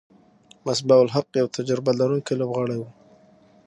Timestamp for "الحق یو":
1.03-1.47